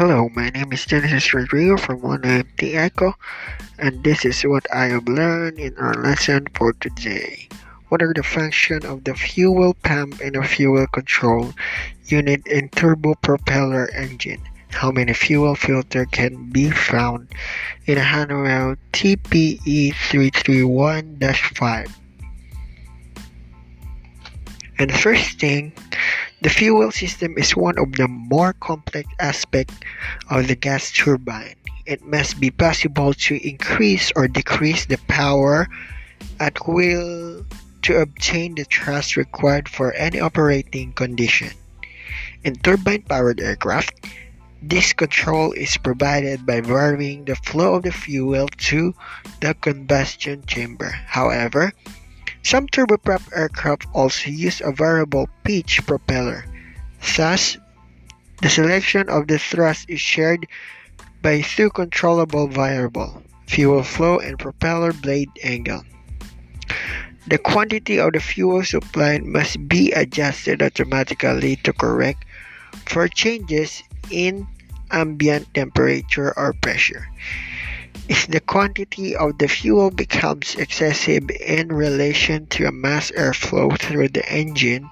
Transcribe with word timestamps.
Hello, 0.00 0.32
my 0.32 0.48
name 0.48 0.72
is 0.72 0.86
Genesis 0.86 1.34
Rodrigo 1.34 1.76
from 1.76 2.00
1MT 2.00 2.74
Echo, 2.74 3.12
and 3.78 4.02
this 4.02 4.24
is 4.24 4.40
what 4.48 4.66
I 4.72 4.86
have 4.86 5.06
learned 5.06 5.58
in 5.58 5.76
our 5.76 5.92
lesson 5.92 6.46
for 6.54 6.72
today. 6.72 7.50
What 7.90 8.00
are 8.00 8.14
the 8.14 8.22
functions 8.22 8.86
of 8.86 9.04
the 9.04 9.12
fuel 9.12 9.74
pump 9.74 10.22
in 10.22 10.36
a 10.36 10.42
fuel 10.42 10.86
control 10.86 11.52
unit 12.06 12.46
in 12.46 12.70
turbopropeller 12.70 13.94
engine? 13.94 14.40
How 14.70 14.90
many 14.90 15.12
fuel 15.12 15.54
filter 15.54 16.06
can 16.06 16.48
be 16.48 16.70
found 16.70 17.28
in 17.84 17.98
a 17.98 18.02
Honeywell 18.02 18.76
TPE 18.94 19.92
331-5? 19.92 21.92
And 24.78 24.88
the 24.88 24.96
first 24.96 25.38
thing 25.38 25.74
the 26.42 26.48
fuel 26.48 26.90
system 26.90 27.36
is 27.36 27.56
one 27.56 27.78
of 27.78 27.92
the 27.92 28.08
more 28.08 28.52
complex 28.54 29.08
aspects 29.18 29.76
of 30.30 30.48
the 30.48 30.56
gas 30.56 30.90
turbine. 30.90 31.56
It 31.86 32.04
must 32.04 32.40
be 32.40 32.50
possible 32.50 33.12
to 33.28 33.36
increase 33.46 34.12
or 34.16 34.28
decrease 34.28 34.86
the 34.86 34.98
power 35.08 35.68
at 36.38 36.56
will 36.66 37.44
to 37.82 38.00
obtain 38.00 38.54
the 38.54 38.64
thrust 38.64 39.16
required 39.16 39.68
for 39.68 39.92
any 39.92 40.20
operating 40.20 40.92
condition. 40.92 41.50
In 42.44 42.56
turbine 42.56 43.02
powered 43.02 43.40
aircraft, 43.40 44.06
this 44.62 44.92
control 44.92 45.52
is 45.52 45.76
provided 45.76 46.44
by 46.44 46.60
varying 46.60 47.24
the 47.24 47.36
flow 47.36 47.74
of 47.76 47.84
the 47.84 47.92
fuel 47.92 48.48
to 48.68 48.94
the 49.40 49.54
combustion 49.54 50.44
chamber. 50.46 50.88
However, 50.88 51.72
some 52.42 52.66
turboprop 52.66 53.22
aircraft 53.36 53.86
also 53.92 54.30
use 54.30 54.60
a 54.60 54.72
variable 54.72 55.28
pitch 55.44 55.80
propeller. 55.86 56.44
Thus, 57.16 57.56
the 58.42 58.48
selection 58.48 59.08
of 59.08 59.28
the 59.28 59.38
thrust 59.38 59.88
is 59.88 60.00
shared 60.00 60.46
by 61.22 61.42
two 61.42 61.70
controllable 61.70 62.48
variables, 62.48 63.22
fuel 63.46 63.82
flow 63.82 64.18
and 64.18 64.38
propeller 64.38 64.92
blade 64.92 65.30
angle. 65.42 65.82
The 67.26 67.38
quantity 67.38 68.00
of 68.00 68.14
the 68.14 68.20
fuel 68.20 68.64
supplied 68.64 69.24
must 69.24 69.68
be 69.68 69.92
adjusted 69.92 70.62
automatically 70.62 71.56
to 71.62 71.72
correct 71.72 72.24
for 72.86 73.06
changes 73.08 73.82
in 74.10 74.46
ambient 74.90 75.52
temperature 75.54 76.36
or 76.36 76.54
pressure. 76.54 77.06
If 78.08 78.26
the 78.26 78.40
quantity 78.40 79.14
of 79.14 79.38
the 79.38 79.48
fuel 79.48 79.90
becomes 79.90 80.56
excessive 80.56 81.30
in 81.30 81.68
relation 81.68 82.46
to 82.48 82.66
a 82.66 82.72
mass 82.72 83.10
airflow 83.12 83.78
through 83.78 84.08
the 84.08 84.28
engine, 84.28 84.90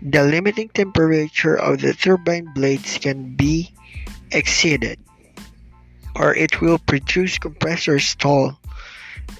the 0.00 0.22
limiting 0.22 0.68
temperature 0.68 1.56
of 1.56 1.80
the 1.80 1.92
turbine 1.92 2.52
blades 2.54 2.98
can 2.98 3.34
be 3.34 3.72
exceeded, 4.30 4.98
or 6.14 6.34
it 6.34 6.60
will 6.60 6.78
produce 6.78 7.38
compressor 7.38 7.98
stall 7.98 8.58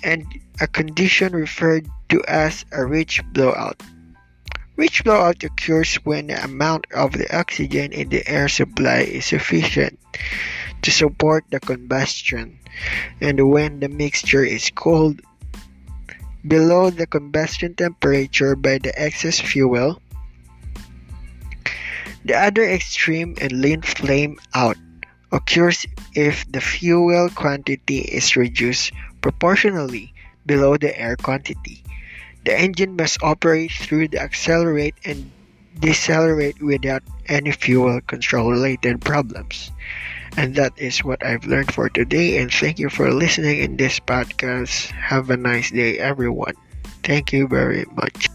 and 0.02 0.24
a 0.60 0.66
condition 0.66 1.32
referred 1.32 1.88
to 2.08 2.22
as 2.26 2.64
a 2.72 2.84
rich 2.84 3.22
blowout. 3.32 3.82
Rich 4.76 5.04
blowout 5.04 5.42
occurs 5.44 5.96
when 6.04 6.28
the 6.28 6.42
amount 6.44 6.86
of 6.94 7.12
the 7.12 7.26
oxygen 7.36 7.92
in 7.92 8.08
the 8.10 8.26
air 8.28 8.48
supply 8.48 9.00
is 9.00 9.26
sufficient 9.26 9.98
to 10.82 10.90
support 10.90 11.44
the 11.50 11.60
combustion, 11.60 12.58
and 13.20 13.50
when 13.50 13.80
the 13.80 13.88
mixture 13.88 14.44
is 14.44 14.70
cooled 14.70 15.20
below 16.46 16.90
the 16.90 17.06
combustion 17.06 17.74
temperature 17.74 18.54
by 18.54 18.78
the 18.78 18.94
excess 18.94 19.40
fuel. 19.40 20.00
The 22.24 22.36
other 22.36 22.64
extreme 22.64 23.34
and 23.40 23.52
lean 23.52 23.82
flame 23.82 24.38
out 24.54 24.76
occurs 25.32 25.86
if 26.14 26.50
the 26.50 26.60
fuel 26.60 27.28
quantity 27.30 28.00
is 28.00 28.36
reduced 28.36 28.92
proportionally 29.20 30.12
below 30.46 30.76
the 30.76 30.96
air 30.98 31.16
quantity. 31.16 31.84
The 32.44 32.58
engine 32.58 32.96
must 32.96 33.22
operate 33.22 33.72
through 33.72 34.08
the 34.08 34.20
accelerate 34.20 34.94
and 35.04 35.30
decelerate 35.80 36.60
without 36.62 37.02
any 37.26 37.52
fuel 37.52 38.00
control 38.02 38.50
related 38.50 39.00
problems. 39.00 39.70
And 40.36 40.54
that 40.56 40.72
is 40.76 41.02
what 41.04 41.24
I've 41.24 41.46
learned 41.46 41.72
for 41.72 41.88
today. 41.88 42.38
And 42.38 42.52
thank 42.52 42.78
you 42.78 42.88
for 42.88 43.12
listening 43.12 43.60
in 43.60 43.76
this 43.76 43.98
podcast. 43.98 44.90
Have 44.92 45.30
a 45.30 45.36
nice 45.36 45.70
day, 45.70 45.98
everyone. 45.98 46.54
Thank 47.02 47.32
you 47.32 47.48
very 47.48 47.86
much. 47.96 48.28